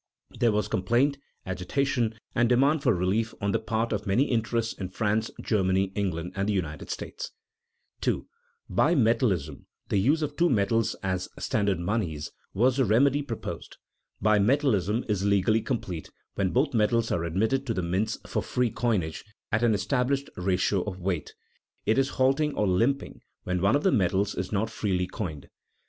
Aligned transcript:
There 0.39 0.51
was 0.51 0.67
complaint, 0.67 1.19
agitation, 1.45 2.15
and 2.33 2.49
demand 2.49 2.81
for 2.81 2.91
relief 2.91 3.35
on 3.39 3.51
the 3.51 3.59
part 3.59 3.93
of 3.93 4.07
many 4.07 4.23
interests 4.23 4.73
in 4.73 4.89
France, 4.89 5.29
Germany, 5.39 5.91
England, 5.93 6.31
and 6.35 6.49
the 6.49 6.53
United 6.53 6.89
States. 6.89 7.29
[Sidenote: 8.03 8.25
Bitmetallism 8.67 8.73
defined] 9.09 9.19
2. 9.19 9.27
Bimetallism, 9.27 9.65
the 9.89 9.97
use 9.99 10.21
of 10.23 10.35
two 10.35 10.49
metals 10.49 10.95
as 11.03 11.29
standard 11.37 11.79
moneys, 11.79 12.31
was 12.55 12.77
the 12.77 12.85
remedy 12.85 13.21
proposed. 13.21 13.77
Bimetallism 14.19 15.05
is 15.07 15.23
legally 15.23 15.61
complete 15.61 16.09
when 16.33 16.49
both 16.49 16.73
metals 16.73 17.11
are 17.11 17.23
admitted 17.23 17.67
to 17.67 17.73
the 17.75 17.83
mints 17.83 18.17
for 18.25 18.41
free 18.41 18.71
coinage 18.71 19.23
at 19.51 19.61
an 19.61 19.75
established 19.75 20.31
ratio 20.35 20.81
of 20.81 20.99
weight; 20.99 21.35
it 21.85 21.99
is 21.99 22.09
halting 22.17 22.55
or 22.55 22.65
limping 22.67 23.21
when 23.43 23.61
one 23.61 23.75
of 23.75 23.83
the 23.83 23.91
metals 23.91 24.33
is 24.33 24.51
not 24.51 24.71
freely 24.71 25.05
coined. 25.05 25.47